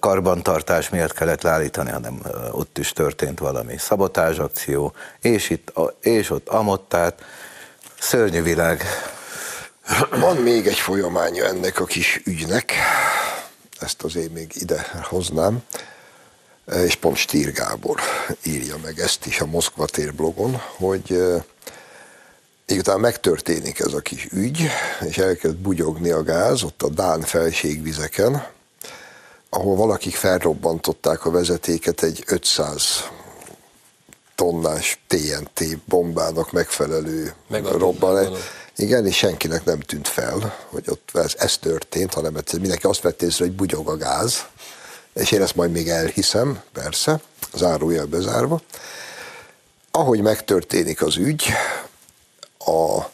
[0.00, 7.24] karbantartás miatt kellett leállítani, hanem ott is történt valami szabotázsakció, és, itt, és ott amottát,
[7.98, 8.82] szörnyű világ.
[10.10, 12.72] Van még egy folyamánya ennek a kis ügynek,
[13.80, 15.62] ezt azért még ide hoznám,
[16.84, 18.00] és pont Stír Gábor
[18.42, 21.22] írja meg ezt is a Moszkva tér blogon, hogy
[22.66, 24.68] Miután megtörténik ez a kis ügy,
[25.08, 28.46] és elkezd bugyogni a gáz ott a Dán felségvizeken,
[29.50, 32.82] ahol valakik felrobbantották a vezetéket egy 500
[34.34, 38.28] tonnás TNT bombának megfelelő robbanás.
[38.76, 43.22] Igen, és senkinek nem tűnt fel, hogy ott ez, ez történt, hanem mindenki azt vett
[43.22, 44.44] észre, hogy bugyog a gáz,
[45.12, 47.20] és én ezt majd még elhiszem, persze,
[47.54, 48.60] zárójel bezárva.
[49.90, 51.52] Ahogy megtörténik az ügy,
[52.66, 53.10] a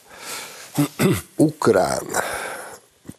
[1.37, 2.07] ukrán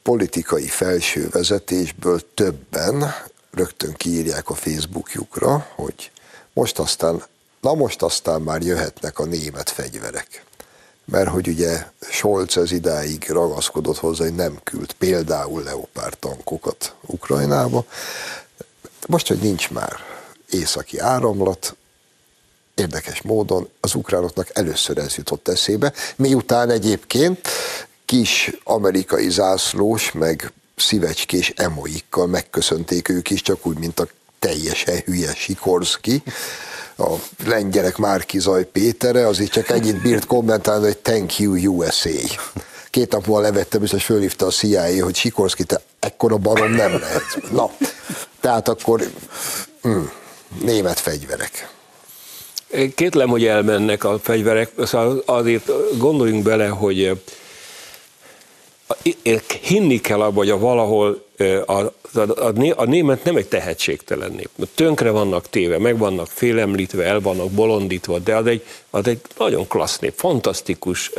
[0.02, 3.15] politikai felső vezetésből többen
[3.52, 6.12] rögtön kiírják a Facebookjukra, hogy
[6.54, 7.24] most aztán,
[7.62, 10.46] na most aztán már jöhetnek a német fegyverek.
[11.06, 17.86] Mert hogy ugye Scholz ez idáig ragaszkodott hozzá, hogy nem küld például leopárd tankokat Ukrajnába.
[19.08, 19.96] Most, hogy nincs már
[20.50, 21.76] északi áramlat,
[22.75, 27.47] érdekes módon az ukránoknak először ez jutott eszébe, miután egyébként
[28.05, 34.07] kis amerikai zászlós, meg szívecskés emoikkal megköszönték ők is, csak úgy, mint a
[34.39, 36.23] teljesen hülye Sikorski,
[36.97, 37.13] a
[37.45, 42.09] lengyelek Márki Zaj Pétere, azért csak ennyit bírt kommentálni, hogy thank you USA.
[42.89, 47.51] Két nap múlva levette, biztos fölhívta a CIA, hogy Sikorski, te ekkora barom nem lehet.
[47.51, 47.71] Na,
[48.41, 49.09] tehát akkor
[49.81, 49.99] hm,
[50.62, 51.69] német fegyverek.
[52.95, 57.12] Kétlem, hogy elmennek a fegyverek, szóval azért gondoljunk bele, hogy
[59.62, 61.23] hinni kell abba, hogy a valahol
[61.65, 61.91] a, a,
[62.75, 64.49] a német nem egy tehetségtelen nép.
[64.75, 69.67] Tönkre vannak téve, meg vannak félemlítve, el vannak bolondítva, de az egy, az egy nagyon
[69.67, 71.12] klassz nép, fantasztikus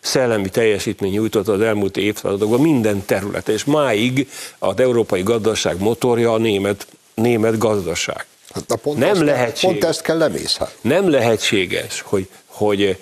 [0.00, 6.38] szellemi teljesítmény nyújtott az elmúlt évszázadokban minden terület, és máig az európai gazdaság motorja a
[6.38, 8.26] német, német gazdaság.
[8.54, 9.60] Hát na pont nem lehetséges.
[9.60, 10.76] Pont ezt kell lemészhat.
[10.80, 12.98] Nem lehetséges, hogy, hogy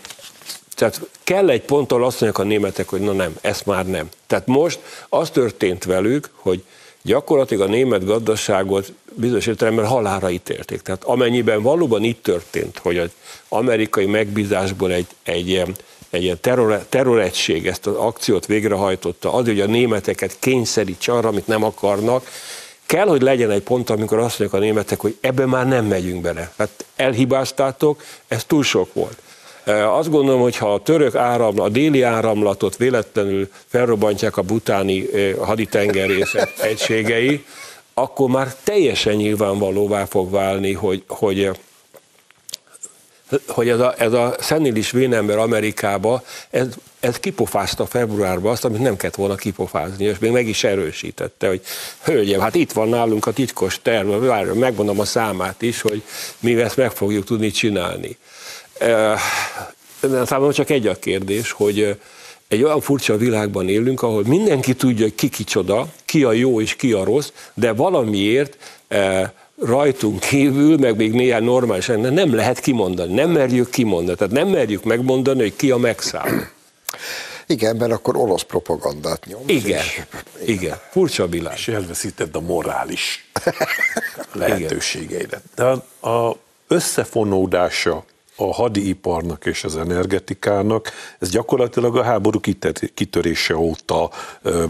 [0.74, 4.08] tehát kell egy ponttól azt mondják a németek, hogy na nem, ezt már nem.
[4.26, 6.62] Tehát most az történt velük, hogy
[7.02, 10.80] gyakorlatilag a német gazdaságot bizonyos értelemben halára ítélték.
[10.80, 13.10] Tehát amennyiben valóban itt történt, hogy az
[13.48, 15.62] amerikai megbízásból egy, egy,
[16.10, 21.46] egy ilyen terror, terroregység ezt az akciót végrehajtotta, az, hogy a németeket kényszeríts arra, amit
[21.46, 22.26] nem akarnak,
[22.92, 26.20] kell, hogy legyen egy pont, amikor azt mondják a németek, hogy ebbe már nem megyünk
[26.20, 26.52] bele.
[26.59, 29.16] Hát elhibáztátok, ez túl sok volt.
[29.98, 35.07] Azt gondolom, hogy ha a török áramlat, a déli áramlatot véletlenül felrobbantják a butáni
[35.38, 37.44] haditengerészet egységei,
[37.94, 41.50] akkor már teljesen nyilvánvalóvá fog válni, hogy, hogy
[43.47, 46.66] hogy ez a, ez a szenilis vénember Amerikába, ez,
[47.01, 51.61] ez kipofázta februárban azt, amit nem kellett volna kipofázni, és még meg is erősítette, hogy
[52.03, 54.09] hölgyem, hát itt van nálunk a titkos terv,
[54.55, 56.03] megmondom a számát is, hogy
[56.40, 58.16] mi ezt meg fogjuk tudni csinálni.
[60.25, 61.97] Számomra csak egy a kérdés, hogy
[62.49, 66.92] egy olyan furcsa világban élünk, ahol mindenki tudja, ki kicsoda, ki a jó és ki
[66.92, 68.57] a rossz, de valamiért
[69.64, 74.85] rajtunk kívül, meg még néhány normális nem lehet kimondani, nem merjük kimondani, tehát nem merjük
[74.85, 76.40] megmondani, hogy ki a megszálló.
[77.46, 79.42] Igen, mert akkor orosz propagandát nyom.
[79.46, 80.03] Igen, és,
[80.46, 81.57] igen, furcsa világ.
[81.57, 83.31] És elveszíted a morális
[84.33, 85.42] lehetőségeidet.
[85.55, 85.64] De
[86.09, 86.37] a
[86.68, 88.05] összefonódása
[88.37, 92.40] a hadiiparnak és az energetikának, ez gyakorlatilag a háború
[92.95, 94.11] kitörése óta
[94.42, 94.64] ö,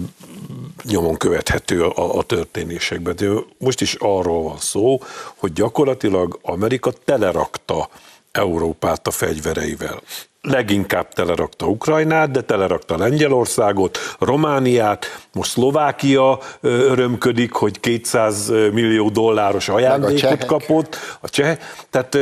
[0.85, 3.17] nyomon követhető a, a történésekben.
[3.17, 5.01] De most is arról van szó,
[5.37, 7.89] hogy gyakorlatilag Amerika telerakta
[8.33, 10.03] Európát a fegyvereivel
[10.43, 20.43] leginkább telerakta Ukrajnát, de telerakta Lengyelországot, Romániát, most Szlovákia örömködik, hogy 200 millió dolláros ajándékot
[20.43, 21.59] a kapott, a cseh.
[21.91, 22.19] Tehát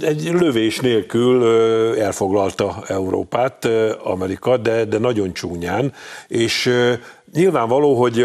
[0.00, 1.44] egy lövés nélkül
[1.98, 3.68] elfoglalta Európát,
[4.02, 5.92] Amerika, de, de nagyon csúnyán,
[6.28, 6.70] és
[7.32, 8.20] nyilvánvaló, hogy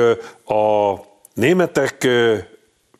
[0.45, 0.93] a
[1.33, 2.07] németek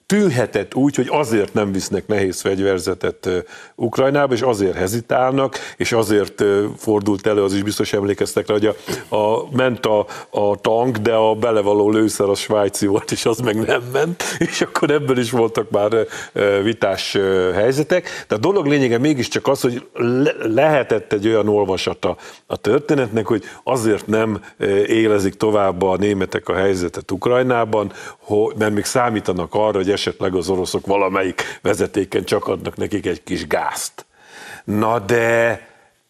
[0.07, 3.29] tűnhetett úgy, hogy azért nem visznek nehéz fegyverzetet
[3.75, 6.43] Ukrajnába, és azért hezitálnak, és azért
[6.77, 8.65] fordult elő, az is biztos emlékeztek rá, hogy
[9.09, 13.39] a, a, ment a, a tank, de a belevaló lőszer a svájci volt, és az
[13.39, 15.91] meg nem ment, és akkor ebből is voltak már
[16.63, 17.17] vitás
[17.53, 18.25] helyzetek.
[18.27, 23.43] De a dolog lényege mégiscsak az, hogy le, lehetett egy olyan olvasata a történetnek, hogy
[23.63, 24.43] azért nem
[24.87, 27.91] élezik tovább a németek a helyzetet Ukrajnában,
[28.57, 33.47] mert még számítanak arra, hogy esetleg az oroszok valamelyik vezetéken csak adnak nekik egy kis
[33.47, 34.05] gázt.
[34.63, 35.61] Na de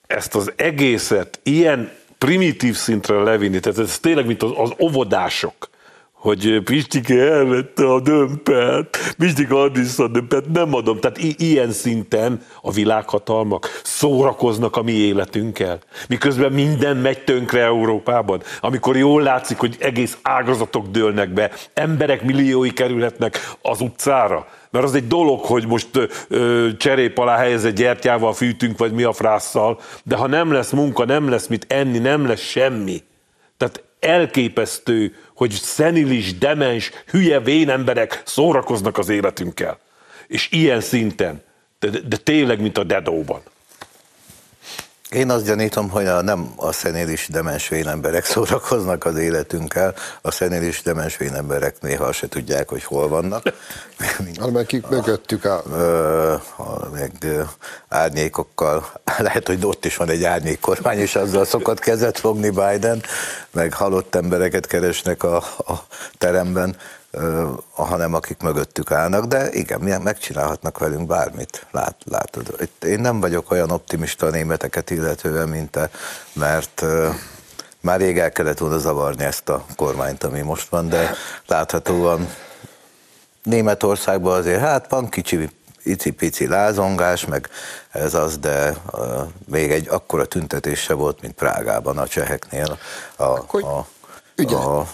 [0.08, 5.70] ezt az egészet ilyen primitív szintre levinni, tehát ez tényleg, mint az, az óvodások,
[6.18, 11.00] hogy Pistike elvette a dömpet, Pistike adni a dömpet, nem adom.
[11.00, 15.80] Tehát i- ilyen szinten a világhatalmak szórakoznak a mi életünkkel.
[16.10, 18.42] Miközben minden megy tönkre Európában.
[18.62, 24.48] Amikor jól látszik, hogy egész ágazatok dőlnek be, emberek milliói kerülhetnek az utcára.
[24.72, 25.90] Mert az egy dolog, hogy most
[26.28, 31.06] ö, cserép alá helyezett gyertyával fűtünk, vagy mi a frásszal, de ha nem lesz munka,
[31.06, 33.04] nem lesz mit enni, nem lesz semmi.
[33.58, 39.80] Tehát elképesztő, hogy szenilis, demens, hülye vén emberek szórakoznak az életünkkel.
[40.28, 41.42] És ilyen szinten,
[41.80, 43.42] de, de tényleg, mint a Dedóban.
[45.10, 50.82] Én azt gyanítom, hogy a, nem a szenélis demens emberek szórakoznak az életünkkel, a szenélis
[50.82, 53.44] demens emberek néha se tudják, hogy hol vannak.
[54.54, 55.62] Meg kik mögöttük áll.
[56.94, 57.12] Meg
[57.88, 63.04] árnyékokkal, lehet, hogy ott is van egy árnyék kormány, és azzal szokott kezet fogni Biden,
[63.52, 65.86] meg halott embereket keresnek a, a
[66.18, 66.76] teremben
[67.74, 72.70] hanem akik mögöttük állnak, de igen, megcsinálhatnak velünk bármit, Lát, látod.
[72.82, 75.90] Én nem vagyok olyan optimista a németeket illetően, mint te,
[76.34, 76.86] mert
[77.80, 81.16] már rég el kellett volna zavarni ezt a kormányt, ami most van, de
[81.48, 82.28] láthatóan
[83.44, 85.50] Németországban azért, hát van kicsi
[85.84, 87.50] icipici lázongás, meg
[87.92, 92.78] ez az, de uh, még egy akkora tüntetés se volt, mint Prágában a cseheknél
[93.16, 93.88] a, a,
[94.46, 94.88] a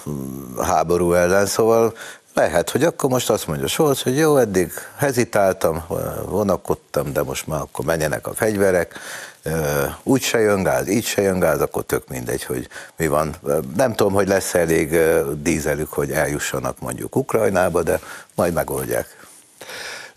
[0.61, 1.93] háború ellen, szóval
[2.33, 5.85] lehet, hogy akkor most azt mondja Scholz, hogy jó, eddig hezitáltam,
[6.25, 8.99] vonakodtam, de most már akkor menjenek a fegyverek,
[10.03, 13.35] úgy se jön gáz, így se jön gáz, akkor tök mindegy, hogy mi van.
[13.75, 14.99] Nem tudom, hogy lesz elég
[15.41, 17.99] dízelük, hogy eljussanak mondjuk Ukrajnába, de
[18.35, 19.27] majd megoldják.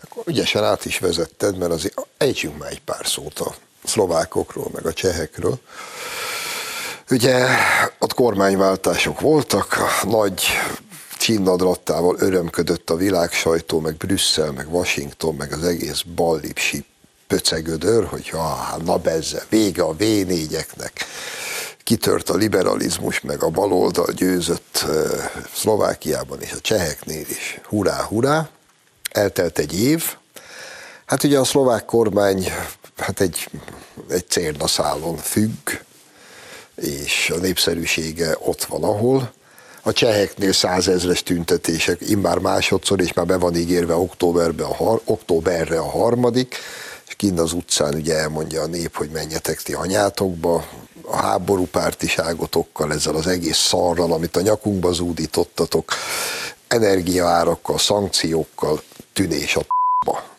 [0.03, 4.85] Akkor ügyesen át is vezetted, mert azért ejtsünk már egy pár szót a szlovákokról, meg
[4.85, 5.59] a csehekről.
[7.09, 7.47] Ugye
[7.99, 10.43] ott kormányváltások voltak, nagy
[11.17, 16.85] csinnadrottával örömködött a világ sajtó, meg Brüsszel, meg Washington, meg az egész ballipsi
[17.27, 20.03] pöcegödör, hogy ha, na bezze, vége a v
[21.83, 24.85] kitört a liberalizmus, meg a baloldal győzött
[25.53, 27.59] Szlovákiában és a cseheknél is.
[27.63, 28.49] Hurrá, hurrá!
[29.11, 30.15] Eltelt egy év.
[31.05, 32.51] Hát ugye a szlovák kormány
[32.97, 33.49] hát egy,
[34.09, 35.69] egy célnaszálon függ,
[36.81, 39.31] és a népszerűsége ott van, ahol.
[39.81, 45.79] A cseheknél százezres tüntetések, immár másodszor, és már be van ígérve októberbe a har- októberre
[45.79, 46.55] a harmadik,
[47.07, 50.65] és kint az utcán ugye elmondja a nép, hogy menjetek ti anyátokba,
[51.01, 55.93] a háború pártiságotokkal, ezzel az egész szarral, amit a nyakunkba zúdítottatok,
[56.67, 58.81] energiaárakkal, szankciókkal,
[59.13, 60.36] tűnés a p***ba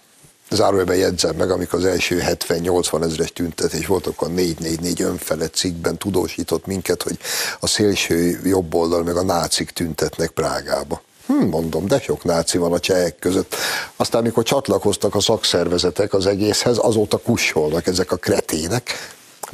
[0.50, 5.96] zárójelben jegyzem meg, amikor az első 70-80 ezeres tüntetés volt, akkor a 444 önfelett cikkben
[5.96, 7.18] tudósított minket, hogy
[7.60, 11.02] a szélső jobb oldal meg a nácik tüntetnek Prágába.
[11.26, 13.54] Hm, mondom, de sok náci van a csehek között.
[13.96, 18.90] Aztán, amikor csatlakoztak a szakszervezetek az egészhez, azóta kussolnak ezek a kretének.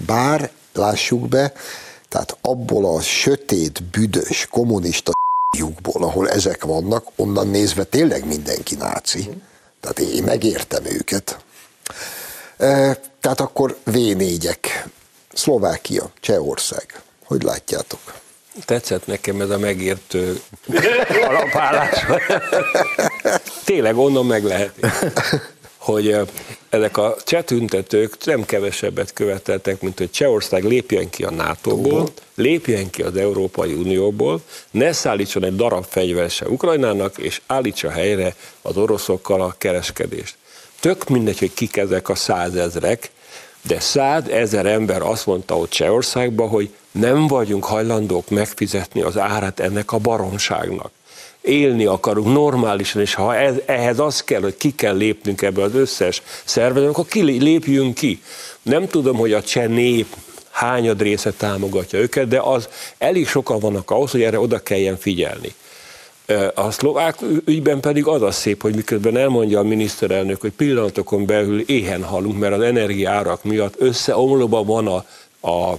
[0.06, 1.52] Bár, lássuk be,
[2.08, 5.12] tehát abból a sötét, büdös, kommunista
[5.56, 9.30] lyukból, ahol ezek vannak, onnan nézve tényleg mindenki náci.
[9.84, 11.38] Tehát én megértem őket.
[12.56, 14.84] E, tehát akkor V4-ek.
[15.32, 17.02] Szlovákia, Csehország.
[17.24, 18.00] Hogy látjátok?
[18.64, 20.40] Tetszett nekem ez a megértő
[21.22, 22.04] alapállás.
[23.64, 24.72] Tényleg onnan meg lehet,
[25.84, 26.16] hogy
[26.68, 32.90] ezek a cseh tüntetők nem kevesebbet követeltek, mint hogy Csehország lépjen ki a NATO-ból, lépjen
[32.90, 38.76] ki az Európai Unióból, ne szállítson egy darab fegyver se Ukrajnának, és állítsa helyre az
[38.76, 40.36] oroszokkal a kereskedést.
[40.80, 43.10] Tök mindegy, hogy kik ezek a százezrek,
[43.62, 49.92] de százezer ember azt mondta ott Csehországban, hogy nem vagyunk hajlandók megfizetni az árat ennek
[49.92, 50.90] a baromságnak.
[51.44, 55.74] Élni akarunk normálisan, és ha ez, ehhez az kell, hogy ki kell lépnünk ebből az
[55.74, 58.22] összes szervezet, akkor ki lépjünk ki.
[58.62, 60.06] Nem tudom, hogy a cseh nép
[60.50, 62.68] hányad része támogatja őket, de az
[62.98, 65.54] elég sokan vannak ahhoz, hogy erre oda kelljen figyelni.
[66.54, 71.60] A szlovák ügyben pedig az a szép, hogy miközben elmondja a miniszterelnök, hogy pillanatokon belül
[71.60, 75.04] éhen halunk, mert az energiárak miatt összeomlóban van a,
[75.50, 75.78] a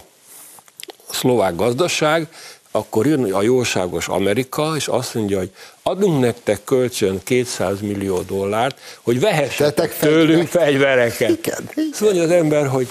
[1.12, 2.28] szlovák gazdaság,
[2.76, 5.52] akkor jön a jóságos Amerika, és azt mondja, hogy
[5.84, 11.30] adunk nektek kölcsön 200 millió dollárt, hogy vehessetek tőlünk fegyvereket.
[11.30, 11.70] Igen.
[11.92, 12.88] Azt mondja az ember, hogy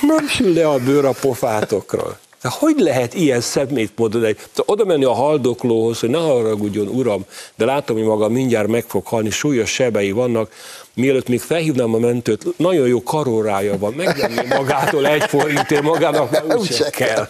[0.00, 2.18] nem sül le a bőr a pofátokról.
[2.46, 7.24] De hogy lehet ilyen szemétmódon egy, oda menni a haldoklóhoz, hogy ne haragudjon, uram,
[7.54, 10.52] de látom, hogy maga mindjárt meg fog halni, súlyos sebei vannak,
[10.94, 16.54] mielőtt még felhívnám a mentőt, nagyon jó karórája van, megvenni magától egy forintért magának, mert
[16.54, 17.28] úgyse kell.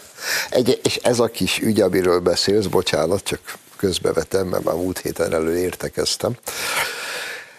[0.51, 5.35] Egy, és ez a kis ügy, amiről beszélsz, bocsánat, csak közbevetem, mert már múlt héten
[5.35, 6.33] elő értekeztem.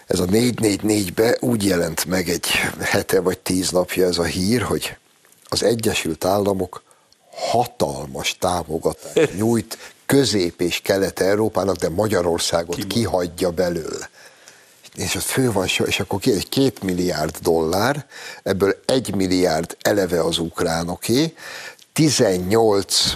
[0.06, 2.46] Ez a 444-be úgy jelent meg egy
[2.80, 4.96] hete vagy tíz napja ez a hír, hogy
[5.48, 6.86] az Egyesült Államok
[7.38, 14.10] hatalmas támogatást nyújt Közép- és Kelet-Európának, de Magyarországot Ki kihagyja belőle.
[14.94, 18.06] És ott fő van, és akkor egy két milliárd dollár,
[18.42, 21.34] ebből egy milliárd eleve az ukránoké,
[21.92, 23.14] 18,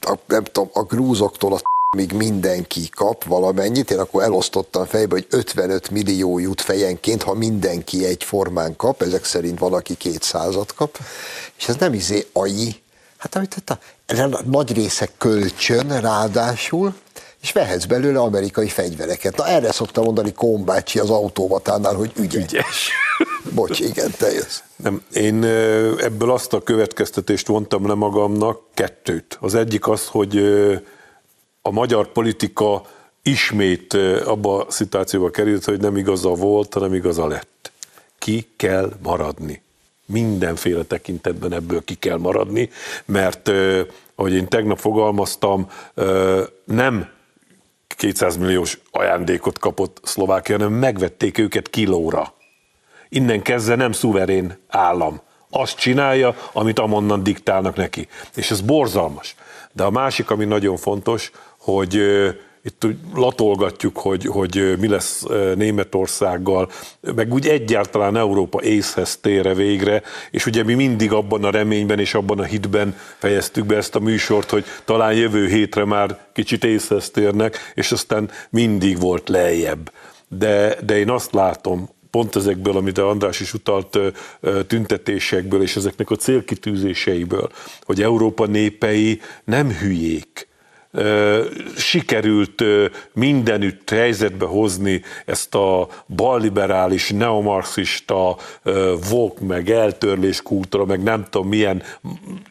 [0.00, 1.60] a, nem tudom, a grúzoktól a
[1.96, 8.04] míg mindenki kap valamennyit, én akkor elosztottam fejbe, hogy 55 millió jut fejenként, ha mindenki
[8.04, 10.98] egy formán kap, ezek szerint valaki 200-at kap,
[11.58, 12.82] és ez nem izé ai,
[13.18, 16.94] hát amit a, a nagy része kölcsön ráadásul,
[17.42, 19.36] és vehetsz belőle amerikai fegyvereket.
[19.36, 22.42] Na erre szokta mondani Kombácsi az autóvatánál, hogy ügyes.
[22.42, 22.90] ügyes.
[23.54, 24.60] Bocs, igen, te jössz.
[24.76, 25.44] Nem, én
[26.00, 29.38] ebből azt a következtetést vontam le magamnak, kettőt.
[29.40, 30.36] Az egyik az, hogy
[31.62, 32.82] a magyar politika
[33.22, 33.94] ismét
[34.24, 37.72] abba a szituációba került, hogy nem igaza volt, hanem igaza lett.
[38.18, 39.62] Ki kell maradni.
[40.12, 42.70] Mindenféle tekintetben ebből ki kell maradni,
[43.04, 43.50] mert
[44.14, 45.70] ahogy én tegnap fogalmaztam,
[46.64, 47.08] nem
[47.86, 52.34] 200 milliós ajándékot kapott Szlovákia, hanem megvették őket kilóra.
[53.08, 55.20] Innen kezdve nem szuverén állam.
[55.50, 58.08] Azt csinálja, amit amonnan diktálnak neki.
[58.34, 59.34] És ez borzalmas.
[59.72, 62.00] De a másik, ami nagyon fontos, hogy
[62.68, 65.22] itt latolgatjuk, hogy, hogy mi lesz
[65.54, 66.70] Németországgal,
[67.14, 72.14] meg úgy egyáltalán Európa észhez tére végre, és ugye mi mindig abban a reményben és
[72.14, 77.10] abban a hitben fejeztük be ezt a műsort, hogy talán jövő hétre már kicsit észhez
[77.10, 79.92] térnek, és aztán mindig volt lejjebb.
[80.28, 83.98] De, de én azt látom, pont ezekből, amit a András is utalt
[84.66, 87.50] tüntetésekből és ezeknek a célkitűzéseiből,
[87.82, 90.47] hogy Európa népei nem hülyék,
[91.76, 92.62] sikerült
[93.12, 98.36] mindenütt helyzetbe hozni ezt a balliberális, neomarxista
[99.10, 101.82] vok, meg eltörlés kultúra, meg nem tudom milyen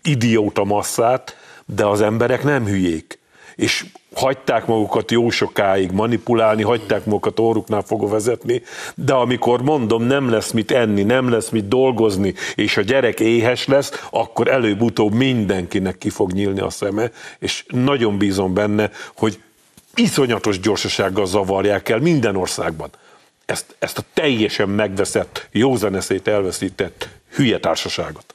[0.03, 3.19] idióta masszát, de az emberek nem hülyék.
[3.55, 3.85] És
[4.17, 8.61] hagyták magukat jó sokáig manipulálni, hagyták magukat orruknál fogva vezetni,
[8.95, 13.67] de amikor mondom, nem lesz mit enni, nem lesz mit dolgozni, és a gyerek éhes
[13.67, 19.39] lesz, akkor előbb-utóbb mindenkinek ki fog nyílni a szeme, és nagyon bízom benne, hogy
[19.95, 22.89] iszonyatos gyorsasággal zavarják el minden országban
[23.47, 28.33] ezt, ezt a teljesen megveszett, józaneszét elveszített hülye társaságot.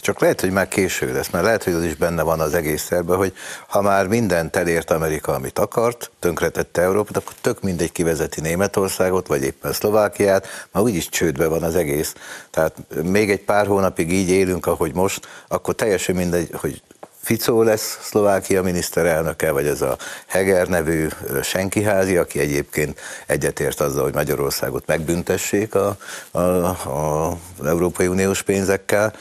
[0.00, 2.82] Csak lehet, hogy már késő lesz, mert lehet, hogy az is benne van az egész
[2.82, 3.32] szerben, hogy
[3.66, 9.42] ha már mindent elért Amerika, amit akart, tönkretette Európát, akkor tök mindegy kivezeti Németországot, vagy
[9.42, 12.14] éppen Szlovákiát, már úgyis csődbe van az egész.
[12.50, 16.82] Tehát még egy pár hónapig így élünk, ahogy most, akkor teljesen mindegy, hogy
[17.22, 19.96] Ficó lesz Szlovákia miniszterelnöke, vagy ez a
[20.26, 21.08] Heger nevű
[21.42, 25.96] senkiházi, aki egyébként egyetért azzal, hogy Magyarországot megbüntessék a,
[26.30, 29.14] a, a, Európai Uniós pénzekkel.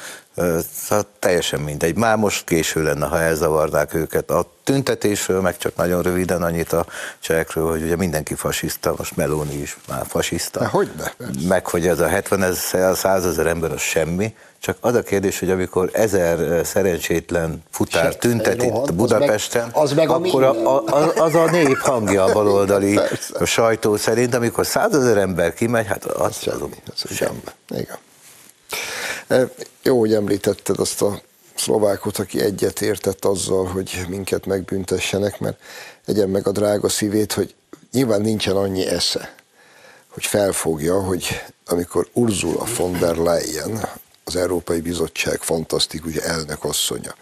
[0.73, 1.95] Szóval teljesen mindegy.
[1.95, 4.29] Már most késő lenne, ha elzavarnák őket.
[4.29, 6.85] A tüntetésről, meg csak nagyon röviden annyit a
[7.19, 10.67] csehekről, hogy ugye mindenki fasiszta, most Meloni is már fasiszta.
[10.67, 11.27] hogy ne?
[11.47, 15.39] Meg hogy ez a 70 ezer, 100 ezer ember az semmi, csak az a kérdés,
[15.39, 21.13] hogy amikor ezer szerencsétlen futár tüntet itt Budapesten, az meg, az meg akkor a, a,
[21.15, 22.99] az a nép hangja a baloldali
[23.45, 26.75] sajtó szerint, amikor százezer ember kimegy, hát az, az semmi.
[26.85, 27.39] Az semmi.
[27.69, 27.97] Igen.
[29.83, 31.21] Jó, hogy említetted azt a
[31.55, 35.59] szlovákot, aki egyet értett azzal, hogy minket megbüntessenek, mert
[36.05, 37.55] egyen meg a drága szívét, hogy
[37.91, 39.35] nyilván nincsen annyi esze,
[40.07, 43.89] hogy felfogja, hogy amikor Ursula von der Leyen,
[44.23, 47.15] az Európai Bizottság fantasztikus elnök asszonya,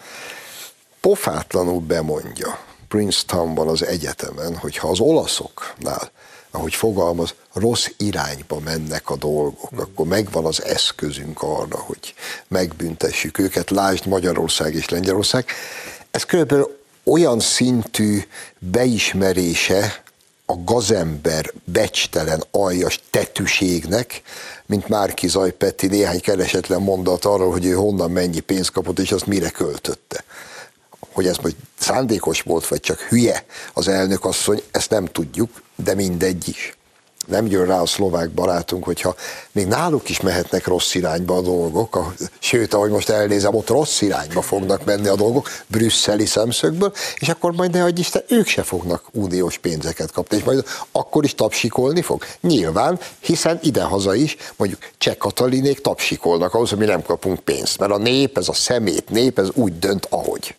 [1.02, 6.12] pofátlanul bemondja, Princetonban az egyetemen, hogyha az olaszoknál,
[6.58, 12.14] ahogy fogalmaz, rossz irányba mennek a dolgok, akkor megvan az eszközünk arra, hogy
[12.48, 15.46] megbüntessük őket, lásd Magyarország és Lengyelország.
[16.12, 18.24] Ez körülbelül olyan szintű
[18.60, 20.04] beismerése
[20.46, 24.22] a gazember becstelen aljas tetűségnek,
[24.66, 29.26] mint Márki Zajpetti néhány keresetlen mondat arról, hogy ő honnan mennyi pénzt kapott, és azt
[29.26, 30.24] mire költötte.
[31.18, 35.96] Hogy ez most szándékos volt, vagy csak hülye az elnök asszony, ezt nem tudjuk, de
[35.96, 36.78] mindegy is
[37.28, 39.16] nem jön rá a szlovák barátunk, hogyha
[39.52, 44.42] még náluk is mehetnek rossz irányba a dolgok, sőt, ahogy most elnézem, ott rossz irányba
[44.42, 49.04] fognak menni a dolgok, brüsszeli szemszögből, és akkor majd ne adj Isten, ők se fognak
[49.12, 52.24] uniós pénzeket kapni, és majd akkor is tapsikolni fog.
[52.42, 57.92] Nyilván, hiszen idehaza is, mondjuk Cseh Katalinék tapsikolnak ahhoz, hogy mi nem kapunk pénzt, mert
[57.92, 60.56] a nép, ez a szemét nép, ez úgy dönt, ahogy.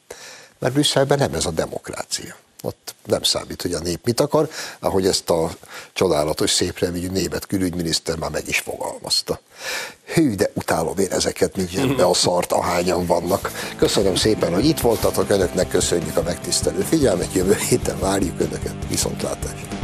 [0.59, 4.49] Mert Brüsszelben nem ez a demokrácia ott nem számít, hogy a nép mit akar,
[4.79, 5.51] ahogy ezt a
[5.93, 9.41] csodálatos, szép reményű német külügyminiszter már meg is fogalmazta.
[10.05, 13.51] Hű, de utálom én ezeket, mint be a szart, ahányan vannak.
[13.77, 19.78] Köszönöm szépen, hogy itt voltatok, önöknek köszönjük a megtisztelő figyelmet, jövő héten várjuk önöket, viszontlátásra.